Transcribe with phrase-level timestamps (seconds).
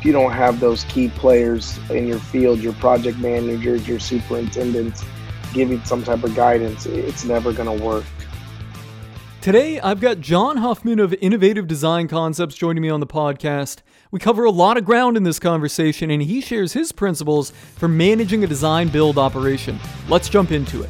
[0.00, 5.04] if you don't have those key players in your field, your project managers, your superintendents,
[5.52, 8.06] giving some type of guidance, it's never going to work.
[9.42, 13.80] Today, I've got John Huffman of Innovative Design Concepts joining me on the podcast.
[14.10, 17.86] We cover a lot of ground in this conversation, and he shares his principles for
[17.86, 19.78] managing a design build operation.
[20.08, 20.88] Let's jump into it.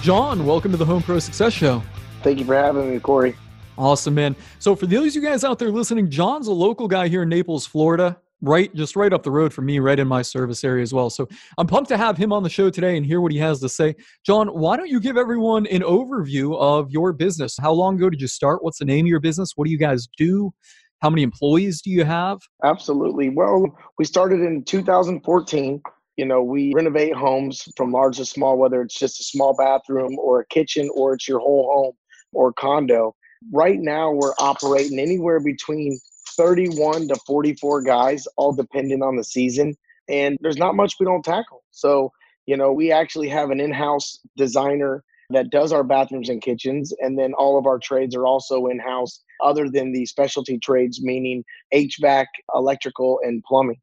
[0.00, 1.82] John, welcome to the Home Pro Success Show.
[2.22, 3.34] Thank you for having me, Corey.
[3.78, 4.34] Awesome, man.
[4.58, 7.28] So, for those of you guys out there listening, John's a local guy here in
[7.28, 10.82] Naples, Florida right just right up the road from me right in my service area
[10.82, 11.10] as well.
[11.10, 13.60] So i'm pumped to have him on the show today and hear what he has
[13.60, 13.96] to say.
[14.24, 17.56] John why don't you give everyone an overview of your business?
[17.60, 18.62] How long ago did you start?
[18.62, 19.52] What's the name of your business?
[19.56, 20.52] What do you guys do?
[21.00, 22.38] How many employees do you have?
[22.64, 23.30] Absolutely.
[23.30, 25.82] Well we started in 2014
[26.16, 30.16] you know we renovate homes from large to small whether it's just a small bathroom
[30.18, 31.94] or a kitchen or it's your whole home
[32.32, 33.14] or condo
[33.52, 35.98] right now we're operating anywhere between
[36.36, 39.76] 31 to 44 guys, all depending on the season.
[40.08, 41.64] And there's not much we don't tackle.
[41.70, 42.12] So,
[42.46, 46.94] you know, we actually have an in house designer that does our bathrooms and kitchens.
[47.00, 51.02] And then all of our trades are also in house, other than the specialty trades,
[51.02, 53.80] meaning HVAC, electrical, and plumbing.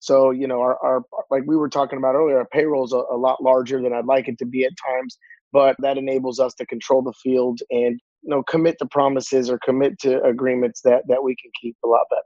[0.00, 3.02] So, you know, our, our like we were talking about earlier, our payroll is a,
[3.10, 5.18] a lot larger than I'd like it to be at times,
[5.52, 9.58] but that enables us to control the field and you know commit to promises or
[9.64, 12.22] commit to agreements that that we can keep a lot better.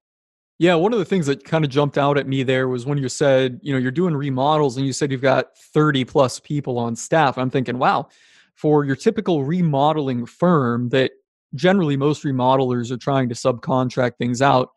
[0.59, 2.99] Yeah, one of the things that kind of jumped out at me there was when
[2.99, 6.79] you said, you know, you're doing remodels and you said you've got 30 plus people
[6.79, 7.37] on staff.
[7.37, 8.09] I'm thinking, wow,
[8.55, 11.11] for your typical remodeling firm that
[11.57, 14.69] generally most remodelers are trying to subcontract things out,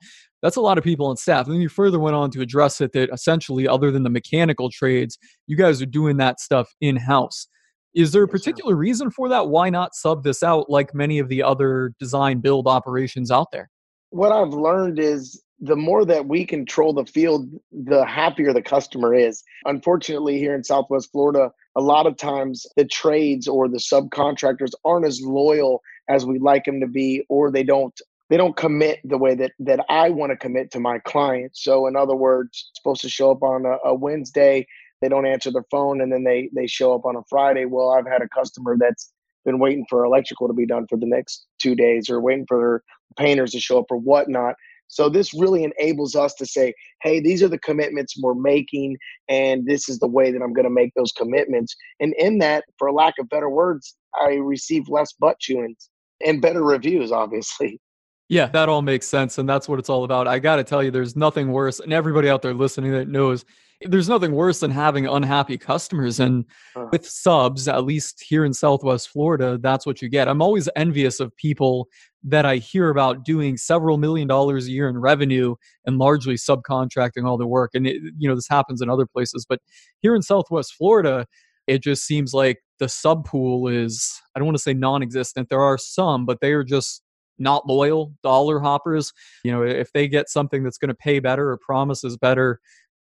[0.41, 1.45] that's a lot of people on staff.
[1.45, 4.69] And then you further went on to address it that essentially, other than the mechanical
[4.69, 7.47] trades, you guys are doing that stuff in house.
[7.95, 9.47] Is there a particular reason for that?
[9.47, 13.69] Why not sub this out like many of the other design build operations out there?
[14.09, 19.15] What I've learned is the more that we control the field, the happier the customer
[19.15, 19.41] is.
[19.63, 25.05] Unfortunately, here in Southwest Florida, a lot of times the trades or the subcontractors aren't
[25.05, 27.97] as loyal as we'd like them to be, or they don't
[28.29, 31.63] they don't commit the way that that I want to commit to my clients.
[31.63, 34.67] So, in other words, supposed to show up on a, a Wednesday
[35.01, 37.65] they don't answer their phone and then they they show up on a Friday.
[37.65, 39.11] Well, I've had a customer that's
[39.45, 42.83] been waiting for electrical to be done for the next two days or waiting for
[43.17, 44.55] painters to show up or whatnot.
[44.87, 48.97] So this really enables us to say, hey, these are the commitments we're making,
[49.27, 51.75] and this is the way that I'm going to make those commitments.
[51.99, 55.89] And in that, for lack of better words, I receive less butt chewings
[56.25, 57.79] and better reviews, obviously.
[58.27, 59.37] Yeah, that all makes sense.
[59.37, 60.27] And that's what it's all about.
[60.27, 61.79] I got to tell you, there's nothing worse.
[61.79, 63.45] And everybody out there listening that knows
[63.81, 66.19] there's nothing worse than having unhappy customers.
[66.19, 66.87] And uh.
[66.91, 70.27] with subs, at least here in Southwest Florida, that's what you get.
[70.27, 71.87] I'm always envious of people
[72.23, 75.55] that I hear about doing several million dollars a year in revenue
[75.85, 77.71] and largely subcontracting all the work.
[77.75, 79.45] And, it, you know, this happens in other places.
[79.47, 79.59] But
[80.01, 81.27] here in Southwest Florida,
[81.67, 85.49] it just seems like the sub pool is, I don't want to say non existent.
[85.49, 87.03] There are some, but they are just
[87.37, 89.13] not loyal dollar hoppers.
[89.43, 92.59] You know, if they get something that's going to pay better or promises better,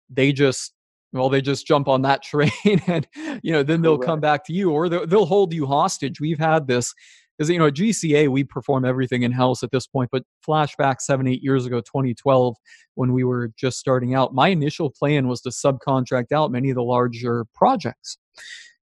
[0.09, 0.73] they just
[1.13, 2.51] well they just jump on that train
[2.87, 3.07] and
[3.41, 6.39] you know then they'll come back to you or they'll, they'll hold you hostage we've
[6.39, 6.93] had this
[7.37, 10.99] because you know at gca we perform everything in house at this point but flashback
[10.99, 12.55] seven eight years ago 2012
[12.95, 16.75] when we were just starting out my initial plan was to subcontract out many of
[16.75, 18.17] the larger projects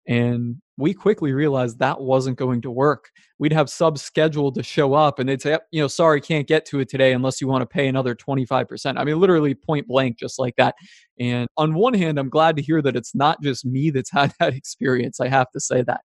[0.06, 3.10] and we quickly realized that wasn't going to work.
[3.40, 6.64] We'd have subs scheduled to show up and they'd say, you know, sorry, can't get
[6.66, 8.96] to it today unless you want to pay another 25%.
[8.96, 10.76] I mean, literally point blank, just like that.
[11.18, 14.32] And on one hand, I'm glad to hear that it's not just me that's had
[14.38, 15.20] that experience.
[15.20, 16.02] I have to say that.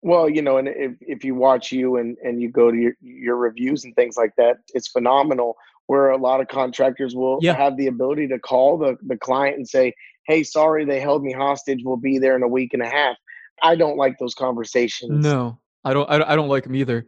[0.00, 2.94] Well, you know, and if, if you watch you and, and you go to your,
[3.00, 5.54] your reviews and things like that, it's phenomenal
[5.86, 7.54] where a lot of contractors will yeah.
[7.54, 9.92] have the ability to call the, the client and say,
[10.26, 11.80] hey, sorry, they held me hostage.
[11.82, 13.16] We'll be there in a week and a half.
[13.62, 15.24] I don't like those conversations.
[15.24, 16.08] No, I don't.
[16.10, 17.06] I don't like them either.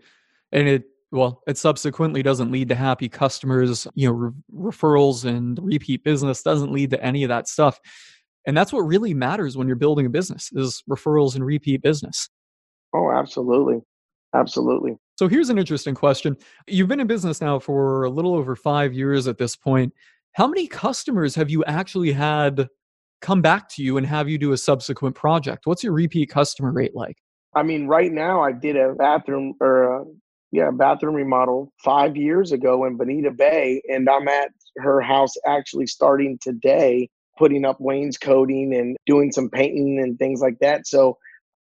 [0.53, 3.86] And it well, it subsequently doesn't lead to happy customers.
[3.95, 7.80] You know, re- referrals and repeat business doesn't lead to any of that stuff.
[8.47, 12.28] And that's what really matters when you're building a business is referrals and repeat business.
[12.95, 13.80] Oh, absolutely.
[14.34, 14.97] Absolutely.
[15.19, 16.36] So here's an interesting question.
[16.66, 19.92] You've been in business now for a little over 5 years at this point.
[20.33, 22.69] How many customers have you actually had
[23.21, 25.67] come back to you and have you do a subsequent project?
[25.67, 27.17] What's your repeat customer rate like?
[27.55, 30.05] I mean, right now I did a bathroom or a,
[30.53, 35.87] yeah, bathroom remodel five years ago in Bonita Bay, and I'm at her house actually
[35.87, 37.09] starting today,
[37.39, 40.87] putting up wainscoting and doing some painting and things like that.
[40.87, 41.17] So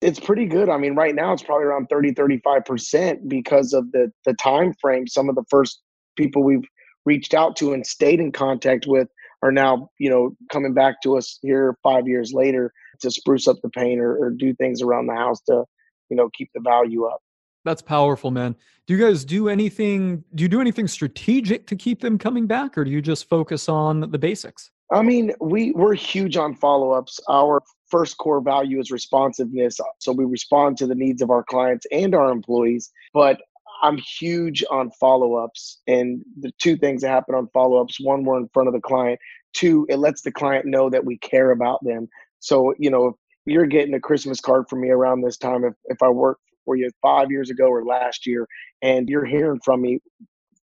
[0.01, 0.69] it's pretty good.
[0.69, 5.07] I mean, right now it's probably around 30, 35% because of the the time frame.
[5.07, 5.81] Some of the first
[6.17, 6.67] people we've
[7.05, 9.07] reached out to and stayed in contact with
[9.41, 12.71] are now, you know, coming back to us here five years later
[13.01, 15.63] to spruce up the paint or, or do things around the house to,
[16.09, 17.19] you know, keep the value up.
[17.63, 18.55] That's powerful, man.
[18.87, 20.23] Do you guys do anything?
[20.33, 23.69] Do you do anything strategic to keep them coming back, or do you just focus
[23.69, 24.71] on the basics?
[24.91, 27.19] I mean, we we're huge on follow ups.
[27.29, 31.85] Our first core value is responsiveness, so we respond to the needs of our clients
[31.91, 32.91] and our employees.
[33.13, 33.41] But
[33.81, 38.23] I'm huge on follow ups, and the two things that happen on follow ups: one,
[38.23, 39.19] we're in front of the client.
[39.53, 42.07] Two, it lets the client know that we care about them.
[42.39, 45.73] So you know, if you're getting a Christmas card from me around this time, if
[45.85, 48.47] if I work for you five years ago or last year,
[48.81, 49.99] and you're hearing from me,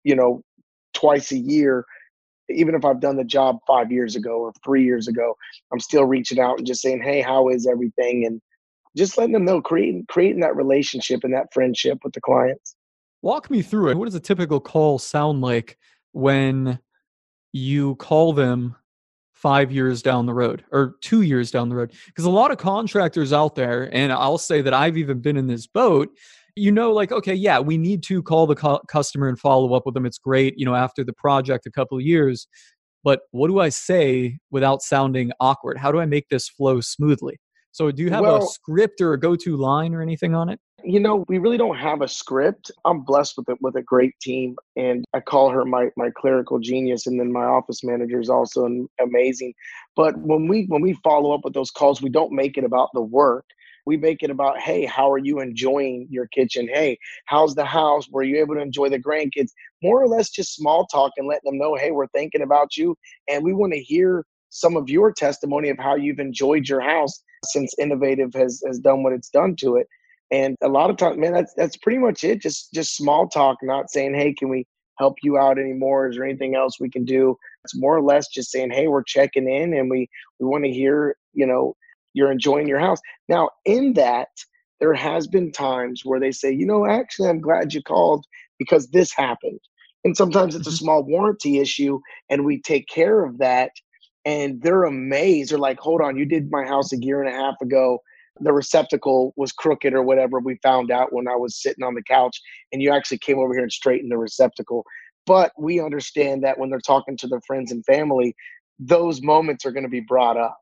[0.04, 0.42] you know,
[0.94, 1.84] twice a year,
[2.50, 5.36] even if I've done the job five years ago or three years ago,
[5.72, 8.40] I'm still reaching out and just saying, "Hey, how is everything?" and
[8.96, 12.75] just letting them know, creating creating that relationship and that friendship with the clients.
[13.26, 13.96] Walk me through it.
[13.96, 15.78] What does a typical call sound like
[16.12, 16.78] when
[17.52, 18.76] you call them
[19.32, 21.93] five years down the road or two years down the road.
[22.06, 25.49] Because a lot of contractors out there, and I'll say that I've even been in
[25.49, 26.08] this boat,
[26.55, 29.87] you know, like, okay, yeah, we need to call the cu- customer and follow up
[29.87, 30.06] with them.
[30.06, 32.46] It's great, you know, after the project a couple of years.
[33.02, 35.78] But what do I say without sounding awkward?
[35.78, 37.40] How do I make this flow smoothly?
[37.73, 40.49] So, do you have well, a script or a go to line or anything on
[40.49, 40.61] it?
[40.88, 42.71] You know, we really don't have a script.
[42.85, 46.61] I'm blessed with it with a great team, and I call her my my clerical
[46.61, 49.53] genius, and then my office manager is also amazing.
[49.97, 52.91] But when we when we follow up with those calls, we don't make it about
[52.94, 53.44] the work.
[53.85, 56.69] We make it about, hey, how are you enjoying your kitchen?
[56.73, 58.09] Hey, how's the house?
[58.09, 59.50] Were you able to enjoy the grandkids?
[59.83, 62.97] More or less just small talk and letting them know, hey, we're thinking about you,
[63.29, 67.25] and we want to hear some of your testimony of how you've enjoyed your house
[67.44, 69.88] since Innovative has has done what it's done to it.
[70.31, 72.40] And a lot of times, man, that's that's pretty much it.
[72.40, 74.67] Just just small talk, not saying, "Hey, can we
[74.99, 76.08] help you out anymore?
[76.08, 79.05] Is there anything else we can do?" It's more or less just saying, "Hey, we're
[79.05, 80.08] checking in, and we
[80.40, 81.76] we want to hear, you know,
[82.14, 84.28] you're enjoying your house." Now, in that,
[84.81, 88.26] there has been times where they say, "You know, actually, I'm glad you called
[88.58, 89.61] because this happened."
[90.05, 90.76] And sometimes it's a mm-hmm.
[90.76, 92.00] small warranty issue,
[92.31, 93.70] and we take care of that.
[94.25, 95.52] And they're amazed.
[95.52, 98.00] They're like, "Hold on, you did my house a year and a half ago."
[98.41, 102.03] The receptacle was crooked or whatever we found out when I was sitting on the
[102.03, 102.41] couch
[102.73, 104.85] and you actually came over here and straightened the receptacle.
[105.27, 108.35] But we understand that when they're talking to their friends and family,
[108.79, 110.56] those moments are going to be brought up.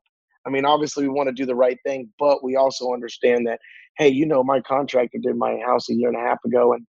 [0.45, 3.59] I mean, obviously we want to do the right thing, but we also understand that,
[3.97, 6.85] hey, you know, my contractor did my house a year and a half ago and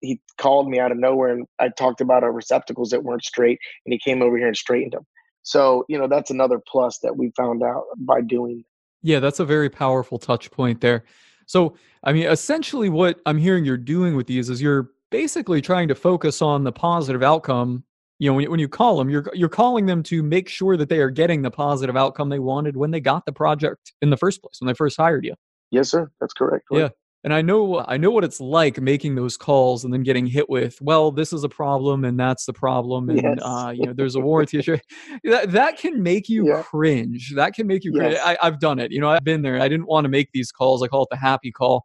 [0.00, 3.58] he called me out of nowhere and I talked about our receptacles that weren't straight
[3.84, 5.06] and he came over here and straightened them.
[5.42, 8.64] So, you know, that's another plus that we found out by doing
[9.02, 11.04] yeah, that's a very powerful touch point there.
[11.46, 15.88] So, I mean, essentially, what I'm hearing you're doing with these is you're basically trying
[15.88, 17.84] to focus on the positive outcome.
[18.18, 20.76] You know, when you, when you call them, you're you're calling them to make sure
[20.76, 24.10] that they are getting the positive outcome they wanted when they got the project in
[24.10, 25.34] the first place when they first hired you.
[25.70, 26.10] Yes, sir.
[26.20, 26.66] That's correct.
[26.70, 26.90] Yeah
[27.24, 30.48] and i know i know what it's like making those calls and then getting hit
[30.48, 33.38] with well this is a problem and that's the problem and yes.
[33.42, 34.76] uh, you know there's a warranty issue.
[35.24, 36.62] That, that can make you yeah.
[36.62, 37.32] cringe.
[37.34, 38.14] That can make you cringe.
[38.14, 38.22] Yes.
[38.24, 38.92] I, i've done it.
[38.92, 39.60] You know i've been there.
[39.60, 40.82] I didn't want to make these calls.
[40.82, 41.84] I call it the happy call.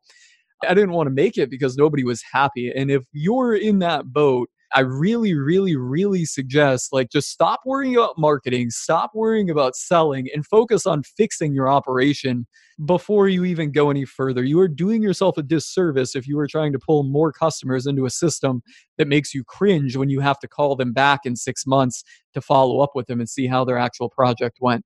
[0.67, 2.71] I didn't want to make it because nobody was happy.
[2.73, 7.95] And if you're in that boat I really, really, really suggest like just stop worrying
[7.95, 12.47] about marketing, stop worrying about selling, and focus on fixing your operation
[12.85, 14.43] before you even go any further.
[14.43, 18.05] You are doing yourself a disservice if you are trying to pull more customers into
[18.05, 18.61] a system
[18.97, 22.41] that makes you cringe when you have to call them back in six months to
[22.41, 24.83] follow up with them and see how their actual project went.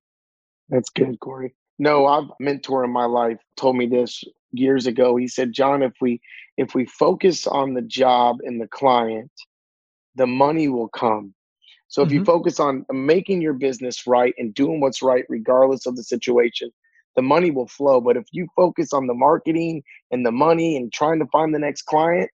[0.69, 1.55] That's good, Corey.
[1.79, 5.15] No, I've mentor in my life told me this years ago.
[5.15, 6.19] He said, John, if we
[6.57, 9.31] if we focus on the job and the client
[10.15, 11.33] the money will come.
[11.87, 12.19] So if mm-hmm.
[12.19, 16.71] you focus on making your business right and doing what's right, regardless of the situation,
[17.15, 17.99] the money will flow.
[17.99, 21.59] But if you focus on the marketing and the money and trying to find the
[21.59, 22.29] next client,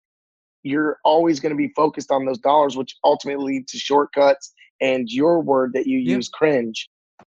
[0.64, 5.10] you're always going to be focused on those dollars, which ultimately lead to shortcuts and
[5.10, 6.16] your word that you yeah.
[6.16, 6.90] use, cringe.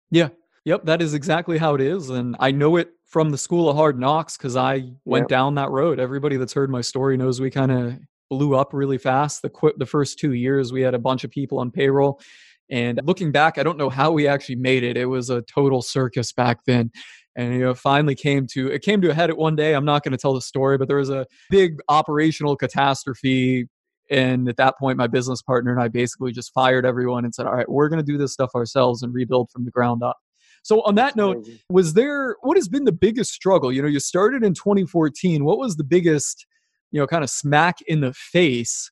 [0.09, 0.29] Yeah.
[0.65, 0.85] Yep.
[0.85, 2.09] That is exactly how it is.
[2.09, 5.29] And I know it from the school of hard knocks because I went yep.
[5.29, 5.99] down that road.
[5.99, 7.99] Everybody that's heard my story knows we kind of
[8.33, 9.43] blew up really fast.
[9.43, 12.19] The qu- the first two years, we had a bunch of people on payroll.
[12.67, 14.97] And looking back, I don't know how we actually made it.
[14.97, 16.89] It was a total circus back then.
[17.35, 19.75] And you know, finally came to it came to a head at one day.
[19.75, 23.67] I'm not going to tell the story, but there was a big operational catastrophe.
[24.09, 27.45] And at that point, my business partner and I basically just fired everyone and said,
[27.45, 30.17] "All right, we're going to do this stuff ourselves and rebuild from the ground up."
[30.63, 33.71] So on that note, was there what has been the biggest struggle?
[33.71, 35.43] You know, you started in 2014.
[35.43, 36.45] What was the biggest
[36.93, 38.89] you know, kind of smack in the face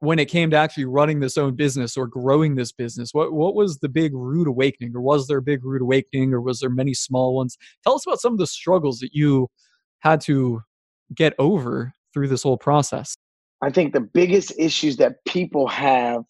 [0.00, 3.10] when it came to actually running this own business or growing this business?
[3.12, 6.40] What what was the big rude awakening, or was there a big rude awakening, or
[6.40, 7.56] was there many small ones?
[7.84, 9.48] Tell us about some of the struggles that you
[10.00, 10.62] had to
[11.14, 13.14] get over through this whole process.
[13.62, 16.22] I think the biggest issues that people have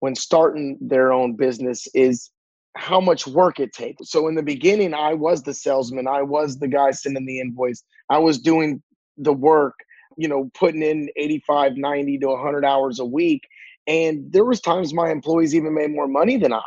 [0.00, 2.30] when starting their own business is
[2.76, 4.10] how much work it takes.
[4.10, 7.82] So in the beginning, I was the salesman, I was the guy sending the invoice,
[8.10, 8.82] I was doing
[9.16, 9.74] the work
[10.16, 13.42] you know putting in 85 90 to 100 hours a week.
[13.86, 16.62] And there was times my employees even made more money than i.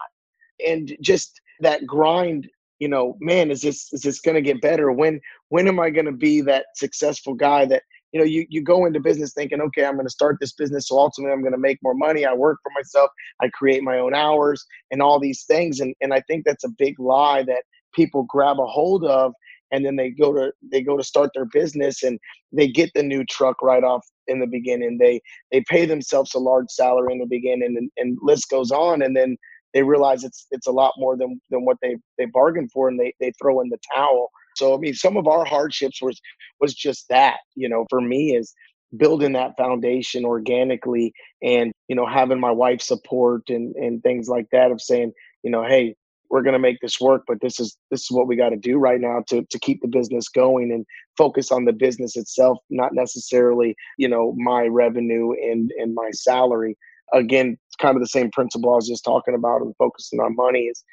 [0.66, 2.48] And just that grind
[2.80, 4.92] you know man is this is this going to get better?
[4.92, 8.64] When when am i going to be that successful guy that you know you, you
[8.64, 11.54] go into business thinking okay i'm going to start this business so ultimately i'm going
[11.54, 12.26] to make more money.
[12.26, 13.10] I work for myself.
[13.42, 15.80] I create my own hours and all these things.
[15.80, 17.64] And and i think that's a big lie that
[17.94, 19.34] people grab a hold of
[19.72, 22.20] and then they go to they go to start their business and
[22.52, 24.98] they get the new truck right off in the beginning.
[24.98, 25.22] They
[25.52, 29.16] they pay themselves a large salary in the beginning and, and list goes on and
[29.16, 29.38] then
[29.74, 33.00] they realize it's it's a lot more than than what they they bargained for and
[33.00, 34.30] they they throw in the towel.
[34.56, 36.20] So i mean some of our hardships was
[36.60, 38.54] was just that you know for me is
[38.96, 41.12] building that foundation organically
[41.44, 45.12] and you know having my wife support and and things like that of saying
[45.44, 45.94] you know hey
[46.30, 48.58] we're going to make this work but this is this is what we got to
[48.58, 50.86] do right now to to keep the business going and
[51.18, 56.78] focus on the business itself not necessarily you know my revenue and and my salary
[57.14, 60.36] again it's kind of the same principle i was just talking about and focusing on
[60.36, 60.84] money is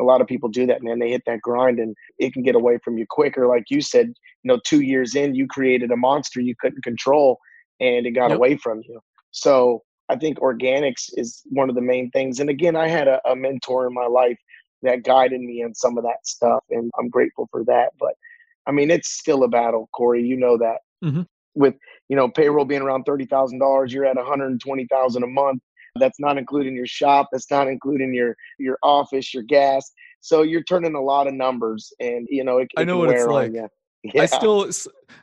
[0.00, 2.54] a lot of people do that man they hit that grind and it can get
[2.54, 5.96] away from you quicker like you said you know two years in you created a
[5.96, 7.38] monster you couldn't control
[7.80, 8.38] and it got yep.
[8.38, 12.38] away from you so I think organics is one of the main things.
[12.38, 14.38] And again, I had a, a mentor in my life
[14.82, 17.90] that guided me in some of that stuff, and I'm grateful for that.
[17.98, 18.14] But
[18.66, 20.22] I mean, it's still a battle, Corey.
[20.22, 20.78] You know that.
[21.04, 21.22] Mm-hmm.
[21.54, 21.74] With
[22.08, 25.26] you know payroll being around thirty thousand dollars, you're at one hundred twenty thousand a
[25.26, 25.62] month.
[25.96, 27.28] That's not including your shop.
[27.30, 29.90] That's not including your your office, your gas.
[30.20, 33.10] So you're turning a lot of numbers, and you know it, it I know what
[33.10, 33.52] it's like.
[34.14, 34.22] Yeah.
[34.22, 34.68] I still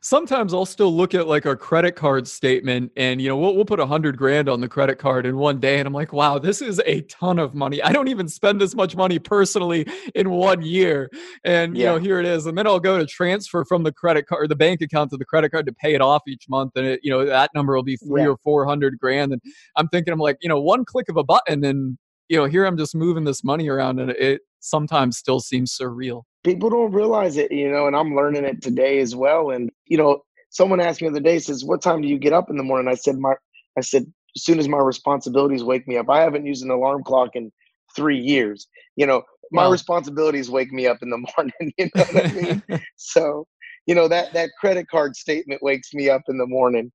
[0.02, 3.66] sometimes I'll still look at like our credit card statement and you know we'll we'll
[3.66, 6.40] put a hundred grand on the credit card in one day and I'm like wow
[6.40, 10.30] this is a ton of money I don't even spend this much money personally in
[10.30, 11.10] one year
[11.44, 14.28] and you know here it is and then I'll go to transfer from the credit
[14.28, 16.72] card or the bank account to the credit card to pay it off each month
[16.78, 18.30] and it you know that number will be three yeah.
[18.30, 19.42] or four hundred grand and
[19.76, 21.98] I'm thinking I'm like you know one click of a button and
[22.30, 26.24] you know here I'm just moving this money around and it sometimes still seems surreal
[26.44, 29.52] people don't realize it, you know, and I'm learning it today as well.
[29.52, 32.34] And, you know, someone asked me the other day, says, What time do you get
[32.34, 32.92] up in the morning?
[32.92, 33.34] I said, My
[33.78, 36.10] I said, as soon as my responsibilities wake me up.
[36.10, 37.52] I haven't used an alarm clock in
[37.96, 38.68] three years.
[38.96, 39.72] You know, my wow.
[39.72, 41.74] responsibilities wake me up in the morning.
[41.78, 42.64] You know what I mean?
[42.96, 43.48] so,
[43.86, 46.92] you know, that that credit card statement wakes me up in the morning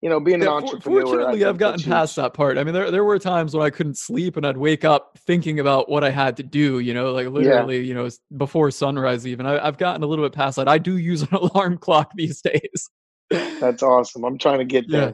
[0.00, 1.02] you know, being yeah, an entrepreneur.
[1.02, 2.56] Fortunately, I've gotten past that part.
[2.56, 5.58] I mean, there there were times when I couldn't sleep and I'd wake up thinking
[5.58, 6.78] about what I had to do.
[6.78, 7.82] You know, like literally, yeah.
[7.82, 9.26] you know, before sunrise.
[9.26, 10.68] Even I, have gotten a little bit past that.
[10.68, 12.90] I do use an alarm clock these days.
[13.30, 14.24] That's awesome.
[14.24, 15.02] I'm trying to get there.
[15.02, 15.12] Yeah.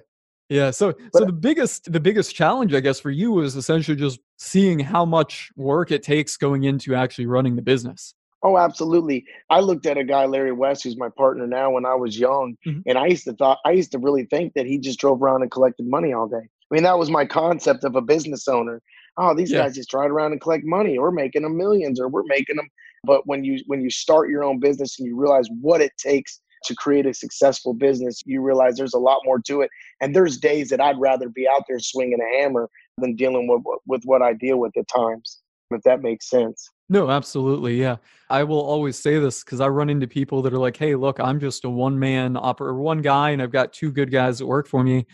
[0.51, 0.71] Yeah.
[0.73, 4.21] So but, so the biggest the biggest challenge, I guess, for you was essentially just
[4.39, 8.15] seeing how much work it takes going into actually running the business.
[8.45, 9.25] Oh, absolutely.
[9.49, 12.57] I looked at a guy, Larry West, who's my partner now when I was young,
[12.67, 12.81] mm-hmm.
[12.87, 15.41] and I used to thought I used to really think that he just drove around
[15.41, 16.37] and collected money all day.
[16.37, 18.83] I mean, that was my concept of a business owner.
[19.17, 19.63] Oh, these yeah.
[19.63, 20.99] guys just ride around and collect money.
[20.99, 22.69] We're making them millions, or we're making them.
[23.05, 26.41] But when you when you start your own business and you realize what it takes
[26.65, 29.71] to create a successful business, you realize there's a lot more to it.
[30.03, 33.63] And there's days that I'd rather be out there swinging a hammer than dealing with
[33.87, 35.39] with what I deal with at times.
[35.71, 36.71] If that makes sense.
[36.89, 37.81] No, absolutely.
[37.81, 37.97] Yeah.
[38.29, 41.19] I will always say this because I run into people that are like, hey, look,
[41.19, 44.47] I'm just a one man operator, one guy, and I've got two good guys that
[44.47, 45.07] work for me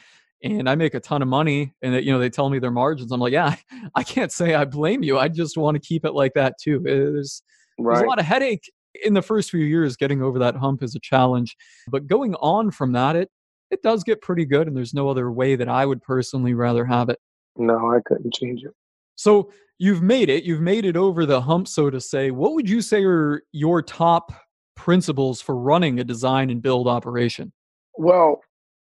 [0.42, 2.70] and I make a ton of money and that, you know, they tell me their
[2.70, 3.12] margins.
[3.12, 3.56] I'm like, yeah,
[3.94, 5.18] I can't say I blame you.
[5.18, 6.76] I just want to keep it like that too.
[6.86, 7.42] Eh, there's,
[7.78, 7.94] right.
[7.94, 8.70] there's a lot of headache
[9.04, 9.96] in the first few years.
[9.96, 11.56] Getting over that hump is a challenge,
[11.88, 13.30] but going on from that, it,
[13.70, 14.66] it does get pretty good.
[14.66, 17.18] And there's no other way that I would personally rather have it.
[17.56, 18.72] No, I couldn't change it.
[19.16, 20.44] So you've made it.
[20.44, 22.30] You've made it over the hump, so to say.
[22.30, 24.30] What would you say are your top
[24.76, 27.52] principles for running a design and build operation?
[27.96, 28.42] Well,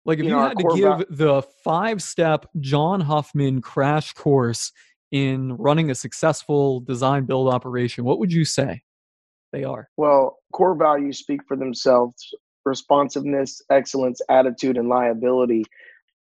[0.05, 4.71] like if you, you know, had to give the five step John Huffman crash course
[5.11, 8.81] in running a successful design build operation, what would you say
[9.53, 9.88] they are?
[9.97, 12.33] Well, core values speak for themselves
[12.65, 15.65] responsiveness, excellence, attitude, and liability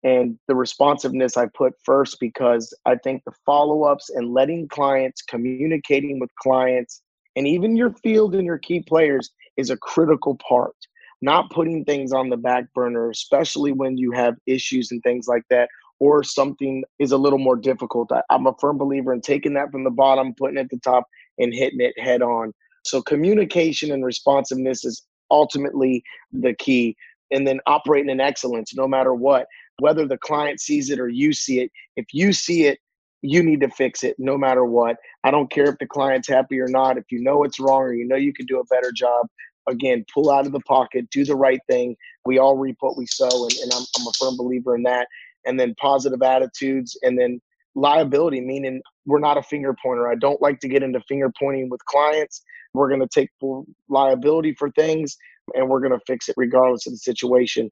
[0.05, 5.23] and the responsiveness I put first because I think the follow ups and letting clients,
[5.23, 7.03] communicating with clients,
[7.37, 10.75] and even your field and your key players is a critical part.
[11.21, 15.43] Not putting things on the back burner, especially when you have issues and things like
[15.51, 18.13] that, or something is a little more difficult.
[18.13, 20.79] I, I'm a firm believer in taking that from the bottom, putting it at the
[20.79, 21.05] top,
[21.39, 22.53] and hitting it head on.
[22.85, 26.97] So communication and responsiveness is ultimately the key.
[27.31, 29.47] And then operating in excellence, no matter what,
[29.79, 31.71] whether the client sees it or you see it.
[31.97, 32.79] If you see it,
[33.23, 34.97] you need to fix it no matter what.
[35.25, 36.99] I don't care if the client's happy or not.
[36.99, 39.27] If you know it's wrong or you know you can do a better job,
[39.69, 41.97] again, pull out of the pocket, do the right thing.
[42.25, 45.09] We all reap what we sow, and, and I'm, I'm a firm believer in that.
[45.47, 47.41] And then positive attitudes, and then
[47.75, 50.09] liability, meaning we're not a finger pointer.
[50.09, 52.43] I don't like to get into finger pointing with clients.
[52.75, 55.17] We're going to take full liability for things,
[55.55, 57.71] and we're going to fix it regardless of the situation.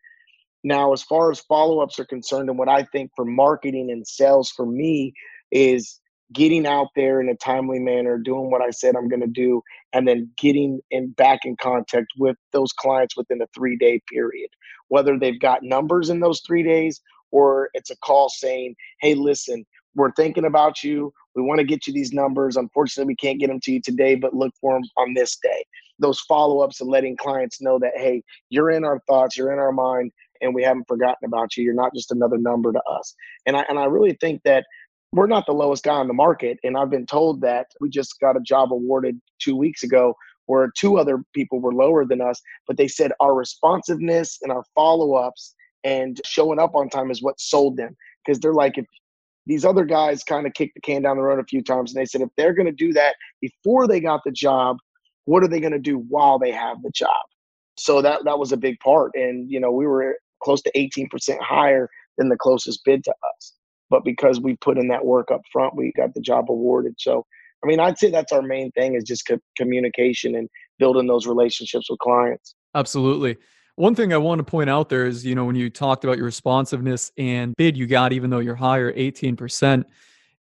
[0.67, 4.05] Now, as far as follow ups are concerned, and what I think for marketing and
[4.05, 5.15] sales for me
[5.53, 6.01] is
[6.33, 9.63] getting out there in a timely manner, doing what I said I'm going to do,
[9.93, 14.51] and then getting in back in contact with those clients within a three day period.
[14.89, 19.65] Whether they've got numbers in those three days or it's a call saying, hey, listen,
[19.95, 21.13] we're thinking about you.
[21.37, 22.57] We want to get you these numbers.
[22.57, 25.65] Unfortunately, we can't get them to you today, but look for them on this day.
[26.01, 29.59] Those follow ups and letting clients know that, hey, you're in our thoughts, you're in
[29.59, 31.65] our mind, and we haven't forgotten about you.
[31.65, 33.15] You're not just another number to us.
[33.47, 34.65] And I, and I really think that
[35.13, 36.59] we're not the lowest guy on the market.
[36.65, 40.15] And I've been told that we just got a job awarded two weeks ago
[40.47, 44.63] where two other people were lower than us, but they said our responsiveness and our
[44.75, 47.97] follow ups and showing up on time is what sold them.
[48.25, 48.87] Because they're like, if
[49.47, 52.01] these other guys kind of kicked the can down the road a few times, and
[52.01, 54.79] they said if they're going to do that before they got the job,
[55.25, 57.25] what are they going to do while they have the job?
[57.79, 61.09] So that that was a big part, and you know we were close to 18%
[61.41, 61.89] higher
[62.19, 63.57] than the closest bid to us
[63.91, 66.95] but because we put in that work up front, we got the job awarded.
[66.99, 67.25] So,
[67.65, 71.27] I mean, I'd say that's our main thing is just co- communication and building those
[71.27, 72.55] relationships with clients.
[72.75, 73.37] Absolutely.
[73.77, 76.17] One thing I want to point out there is, you know, when you talked about
[76.17, 79.85] your responsiveness and bid you got, even though you're higher, 18%,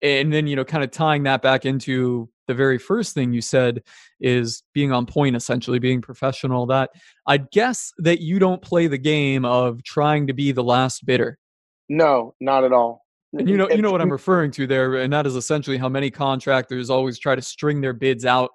[0.02, 3.40] and then, you know, kind of tying that back into the very first thing you
[3.40, 3.82] said
[4.20, 6.66] is being on point, essentially being professional.
[6.66, 6.90] That
[7.26, 11.38] I'd guess that you don't play the game of trying to be the last bidder.
[11.88, 13.04] No, not at all.
[13.32, 15.88] And you know, you know what I'm referring to there, and that is essentially how
[15.88, 18.50] many contractors always try to string their bids out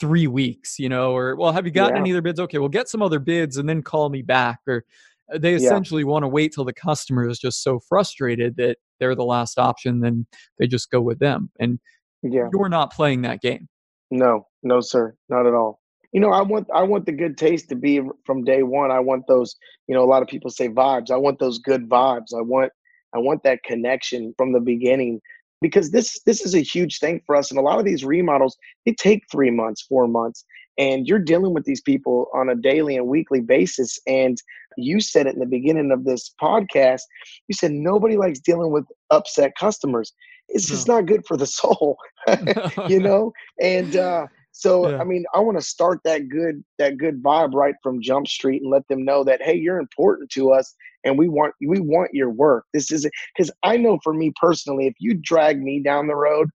[0.00, 2.00] three weeks, you know, or well, have you gotten yeah.
[2.00, 2.40] any other bids?
[2.40, 4.60] Okay, well, get some other bids and then call me back.
[4.66, 4.84] Or
[5.32, 6.08] uh, they essentially yeah.
[6.08, 10.00] want to wait till the customer is just so frustrated that they're the last option,
[10.00, 10.26] then
[10.58, 11.50] they just go with them.
[11.58, 11.78] And
[12.22, 12.48] yeah.
[12.52, 13.68] you're not playing that game.
[14.10, 15.80] No, no, sir, not at all.
[16.12, 18.90] You know, I want I want the good taste to be from day one.
[18.90, 19.56] I want those,
[19.88, 21.10] you know, a lot of people say vibes.
[21.10, 22.34] I want those good vibes.
[22.36, 22.70] I want
[23.14, 25.20] I want that connection from the beginning
[25.62, 28.56] because this this is a huge thing for us and a lot of these remodels
[28.84, 30.44] they take 3 months, 4 months
[30.78, 34.38] and you're dealing with these people on a daily and weekly basis and
[34.76, 37.02] you said it in the beginning of this podcast
[37.48, 40.12] you said nobody likes dealing with upset customers
[40.48, 40.74] it's no.
[40.74, 41.96] just not good for the soul
[42.88, 44.98] you know and uh so yeah.
[44.98, 48.62] I mean, I want to start that good that good vibe right from Jump Street
[48.62, 52.10] and let them know that hey, you're important to us and we want we want
[52.12, 52.66] your work.
[52.72, 56.50] This is because I know for me personally, if you drag me down the road,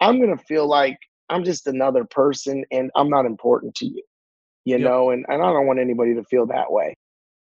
[0.00, 0.98] I'm gonna feel like
[1.30, 4.02] I'm just another person and I'm not important to you.
[4.64, 4.80] You yep.
[4.80, 6.94] know, and, and I don't want anybody to feel that way.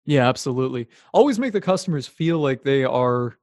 [0.06, 0.88] Yeah, absolutely.
[1.12, 3.36] Always make the customers feel like they are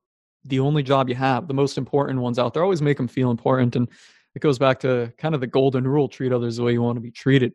[0.45, 2.63] the only job you have, the most important ones out there.
[2.63, 3.75] Always make them feel important.
[3.75, 3.87] And
[4.35, 6.95] it goes back to kind of the golden rule treat others the way you want
[6.97, 7.53] to be treated.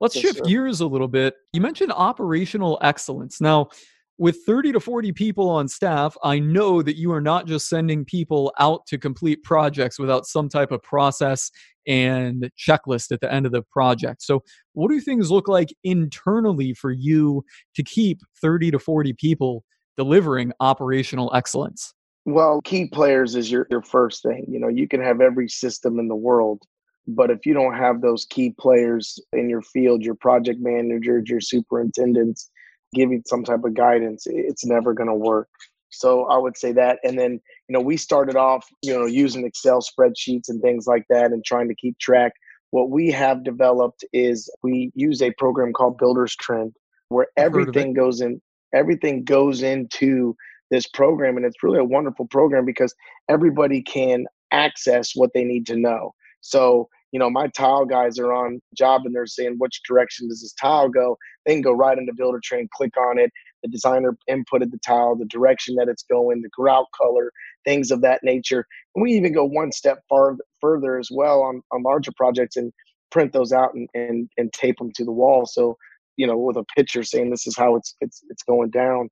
[0.00, 0.44] Let's yes, shift sir.
[0.44, 1.34] gears a little bit.
[1.52, 3.40] You mentioned operational excellence.
[3.40, 3.70] Now,
[4.18, 8.04] with 30 to 40 people on staff, I know that you are not just sending
[8.04, 11.50] people out to complete projects without some type of process
[11.86, 14.22] and checklist at the end of the project.
[14.22, 19.64] So, what do things look like internally for you to keep 30 to 40 people
[19.96, 21.92] delivering operational excellence?
[22.24, 24.46] Well, key players is your, your first thing.
[24.48, 26.62] You know, you can have every system in the world,
[27.06, 31.40] but if you don't have those key players in your field, your project managers, your
[31.40, 32.50] superintendents,
[32.96, 35.48] giving some type of guidance, it's never going to work.
[35.90, 36.98] So I would say that.
[37.04, 37.32] And then,
[37.68, 41.44] you know, we started off, you know, using Excel spreadsheets and things like that and
[41.44, 42.32] trying to keep track.
[42.70, 46.74] What we have developed is we use a program called Builders Trend
[47.08, 48.40] where everything goes in
[48.74, 50.34] everything goes into
[50.70, 52.92] this program and it's really a wonderful program because
[53.28, 58.34] everybody can access what they need to know so you know my tile guys are
[58.34, 61.16] on job and they're saying which direction does this tile go?
[61.46, 63.32] They can go right into Buildertrend click on it.
[63.62, 67.32] The designer inputted the tile the direction that it's going the grout color
[67.64, 68.66] things of that nature.
[68.94, 72.70] And we even go one step far further as well on, on larger projects and
[73.10, 75.46] print those out and, and and tape them to the wall.
[75.46, 75.78] So
[76.18, 79.08] you know with a picture saying this is how it's it's it's going down.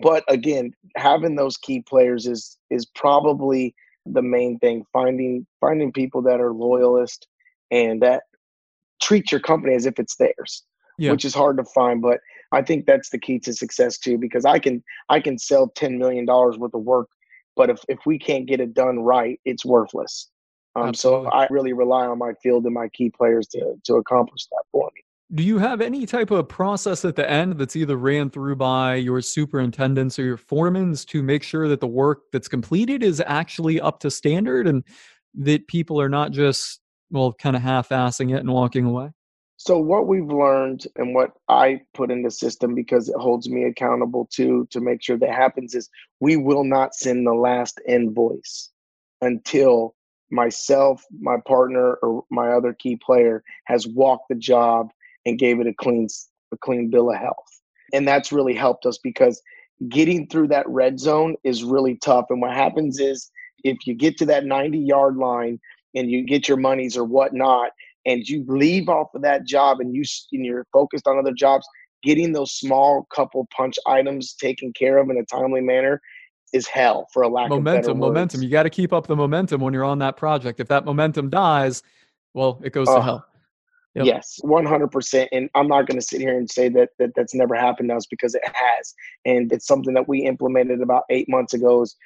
[0.00, 3.74] But again, having those key players is is probably
[4.06, 4.84] the main thing.
[4.92, 7.26] Finding finding people that are loyalist
[7.70, 8.24] and that
[9.00, 10.64] treat your company as if it's theirs,
[10.98, 11.10] yeah.
[11.10, 12.02] which is hard to find.
[12.02, 12.20] But
[12.52, 15.98] I think that's the key to success too, because I can I can sell ten
[15.98, 17.08] million dollars worth of work,
[17.56, 20.30] but if if we can't get it done right, it's worthless.
[20.76, 24.46] Um, so I really rely on my field and my key players to to accomplish
[24.50, 25.02] that for me.
[25.34, 28.94] Do you have any type of process at the end that's either ran through by
[28.94, 33.78] your superintendents or your foremans to make sure that the work that's completed is actually
[33.78, 34.84] up to standard and
[35.34, 39.10] that people are not just well kind of half-assing it and walking away?
[39.56, 43.64] So what we've learned and what I put in the system because it holds me
[43.64, 45.90] accountable to to make sure that happens is
[46.20, 48.70] we will not send the last invoice
[49.20, 49.96] until
[50.30, 54.90] myself, my partner, or my other key player has walked the job
[55.26, 56.06] and gave it a clean
[56.52, 57.60] a clean bill of health.
[57.92, 59.42] And that's really helped us because
[59.88, 62.26] getting through that red zone is really tough.
[62.30, 63.30] And what happens is
[63.64, 65.58] if you get to that 90 yard line
[65.94, 67.70] and you get your monies or whatnot,
[68.06, 71.66] and you leave off of that job and you and you're focused on other jobs,
[72.02, 76.00] getting those small couple punch items taken care of in a timely manner
[76.52, 78.42] is hell for a lack momentum, of momentum.
[78.42, 80.60] You got to keep up the momentum when you're on that project.
[80.60, 81.82] If that momentum dies,
[82.34, 83.24] well, it goes uh, to hell.
[83.94, 84.06] Yep.
[84.06, 85.28] Yes, 100%.
[85.32, 87.96] And I'm not going to sit here and say that, that that's never happened to
[87.96, 88.94] us because it has.
[89.24, 91.96] And it's something that we implemented about eight months ago is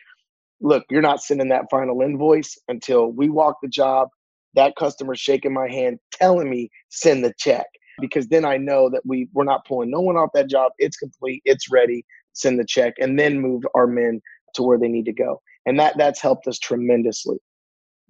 [0.63, 4.09] look, you're not sending that final invoice until we walk the job.
[4.55, 7.67] That customer shaking my hand, telling me send the check
[8.01, 10.73] because then I know that we we're not pulling no one off that job.
[10.79, 11.43] It's complete.
[11.45, 12.05] It's ready.
[12.35, 14.21] Send the check and then move our men
[14.55, 15.41] to where they need to go.
[15.67, 17.39] And that that's helped us tremendously.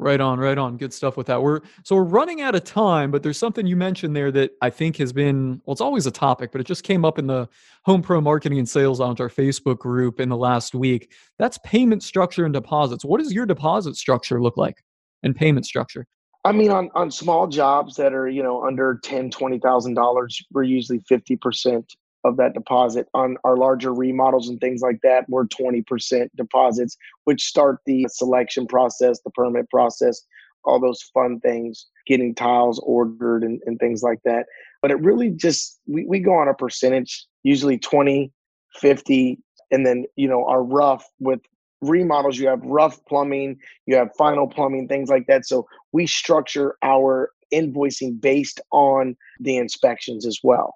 [0.03, 0.77] Right on, right on.
[0.77, 1.41] Good stuff with that.
[1.41, 4.69] We're so we're running out of time, but there's something you mentioned there that I
[4.69, 7.49] think has been well, it's always a topic, but it just came up in the
[7.85, 11.13] Home Pro Marketing and Sales Lounge, our Facebook group in the last week.
[11.39, 13.05] That's payment structure and deposits.
[13.05, 14.83] What does your deposit structure look like
[15.23, 16.07] and payment structure?
[16.45, 20.43] I mean, on, on small jobs that are, you know, under ten, twenty thousand dollars,
[20.51, 23.09] we're usually fifty percent of that deposit.
[23.15, 28.67] On our larger remodels and things like that, we're 20% deposits, which start the selection
[28.67, 30.23] process, the permit process,
[30.65, 34.47] all those fun things, getting tiles ordered and, and things like that.
[34.81, 38.33] But it really just, we, we go on a percentage, usually 20,
[38.75, 39.39] 50,
[39.71, 41.41] and then, you know, our rough with
[41.81, 45.47] remodels, you have rough plumbing, you have final plumbing, things like that.
[45.47, 50.75] So we structure our invoicing based on the inspections as well.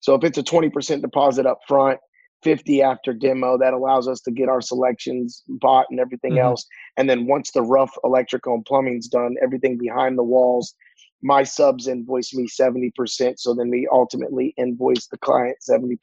[0.00, 1.98] So if it's a 20% deposit up front,
[2.42, 6.46] 50 after demo, that allows us to get our selections bought and everything mm-hmm.
[6.46, 6.66] else.
[6.96, 10.74] And then once the rough electrical and plumbing's done, everything behind the walls,
[11.22, 12.92] my subs invoice me 70%.
[13.38, 15.98] So then we ultimately invoice the client 70%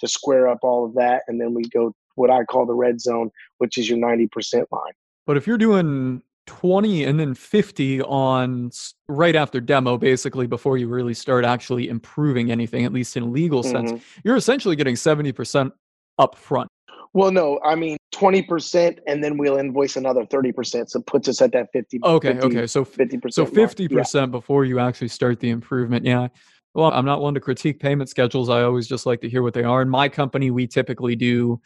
[0.00, 1.22] to square up all of that.
[1.28, 4.92] And then we go what I call the red zone, which is your 90% line.
[5.26, 8.70] But if you're doing 20 and then 50 on
[9.08, 13.62] right after demo basically before you really start actually improving anything at least in legal
[13.62, 14.20] sense mm-hmm.
[14.24, 15.70] you're essentially getting 70%
[16.18, 16.68] up front
[17.12, 21.40] well no i mean 20% and then we'll invoice another 30% so it puts us
[21.40, 24.26] at that 50 okay 50, okay so 50% so 50% yeah.
[24.26, 26.26] before you actually start the improvement yeah
[26.74, 29.54] well i'm not one to critique payment schedules i always just like to hear what
[29.54, 31.60] they are in my company we typically do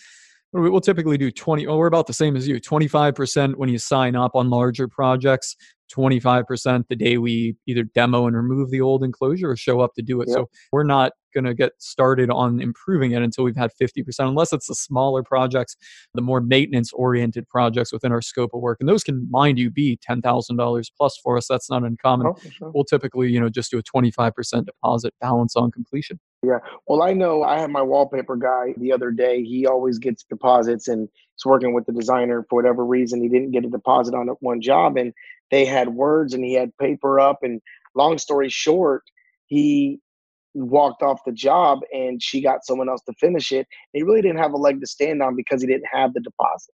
[0.52, 4.16] we'll typically do 20 well we're about the same as you 25% when you sign
[4.16, 5.56] up on larger projects
[5.94, 10.02] 25% the day we either demo and remove the old enclosure or show up to
[10.02, 10.36] do it yep.
[10.36, 14.52] so we're not going to get started on improving it until we've had 50% unless
[14.52, 15.76] it's the smaller projects
[16.14, 19.70] the more maintenance oriented projects within our scope of work and those can mind you
[19.70, 22.70] be $10000 plus for us that's not uncommon oh, sure.
[22.74, 26.58] we'll typically you know just do a 25% deposit balance on completion yeah.
[26.86, 29.42] Well, I know I had my wallpaper guy the other day.
[29.42, 33.20] He always gets deposits and he's working with the designer for whatever reason.
[33.20, 35.12] He didn't get a deposit on one job and
[35.50, 37.38] they had words and he had paper up.
[37.42, 37.60] And
[37.96, 39.02] long story short,
[39.46, 40.00] he
[40.64, 43.66] walked off the job and she got someone else to finish it.
[43.92, 46.72] He really didn't have a leg to stand on because he didn't have the deposit.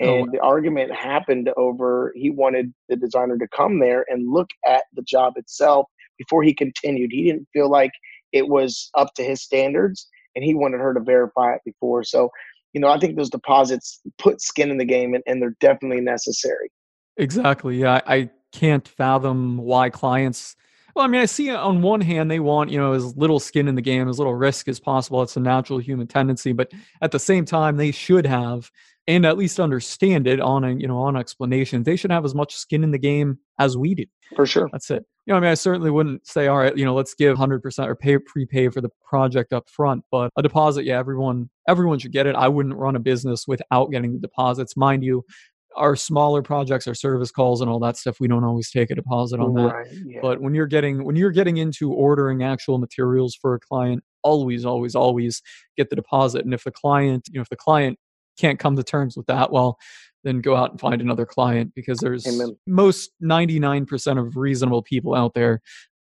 [0.00, 0.30] Oh, and oh.
[0.32, 5.02] the argument happened over he wanted the designer to come there and look at the
[5.02, 5.86] job itself
[6.18, 7.10] before he continued.
[7.12, 7.90] He didn't feel like
[8.32, 12.04] it was up to his standards and he wanted her to verify it before.
[12.04, 12.30] So,
[12.72, 16.00] you know, I think those deposits put skin in the game and, and they're definitely
[16.02, 16.70] necessary.
[17.16, 17.78] Exactly.
[17.78, 18.00] Yeah.
[18.06, 20.54] I can't fathom why clients
[20.98, 23.38] well, I mean, I see uh, on one hand they want, you know, as little
[23.38, 25.22] skin in the game, as little risk as possible.
[25.22, 28.68] It's a natural human tendency, but at the same time, they should have
[29.06, 31.84] and at least understand it on a you know on explanation.
[31.84, 34.06] They should have as much skin in the game as we do.
[34.34, 34.68] For sure.
[34.72, 35.04] That's it.
[35.24, 37.86] You know i mean i certainly wouldn't say all right you know let's give 100%
[37.86, 42.12] or pay prepay for the project up front but a deposit yeah everyone everyone should
[42.12, 42.34] get it.
[42.34, 44.76] I wouldn't run a business without getting the deposits.
[44.76, 45.24] Mind you
[45.78, 48.94] our smaller projects our service calls and all that stuff we don't always take a
[48.94, 50.18] deposit on that right, yeah.
[50.20, 54.64] but when you're getting when you're getting into ordering actual materials for a client always
[54.64, 55.42] always always
[55.76, 57.98] get the deposit and if the client you know if the client
[58.38, 59.78] can't come to terms with that well
[60.24, 62.56] then go out and find another client because there's Amen.
[62.66, 65.60] most 99% of reasonable people out there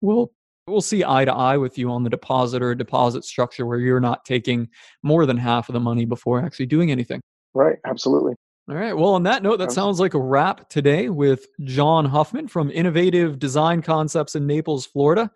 [0.01, 0.31] will
[0.67, 3.99] will see eye to eye with you on the deposit or deposit structure where you're
[3.99, 4.69] not taking
[5.03, 7.19] more than half of the money before actually doing anything
[7.53, 8.33] right absolutely
[8.69, 8.93] all right.
[8.93, 13.39] Well, on that note, that sounds like a wrap today with John Huffman from Innovative
[13.39, 15.31] Design Concepts in Naples, Florida.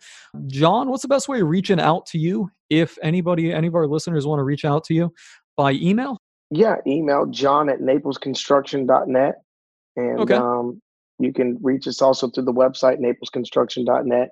[0.48, 3.88] John, what's the best way of reaching out to you if anybody, any of our
[3.88, 5.12] listeners want to reach out to you
[5.58, 6.18] by email?
[6.52, 9.36] Yeah, email john at naplesconstruction.net.
[9.96, 10.36] And okay.
[10.36, 10.82] um,
[11.20, 14.30] you can reach us also through the website, naplesconstruction.net,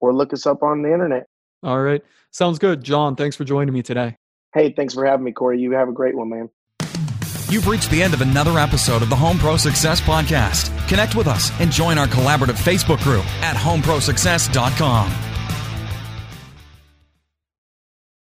[0.00, 1.26] or look us up on the internet.
[1.62, 2.02] All right.
[2.30, 2.82] Sounds good.
[2.82, 4.16] John, thanks for joining me today.
[4.54, 5.60] Hey, thanks for having me, Corey.
[5.60, 6.48] You have a great one, man.
[7.50, 10.70] You've reached the end of another episode of the Home Pro Success Podcast.
[10.86, 15.29] Connect with us and join our collaborative Facebook group at homeprosuccess.com.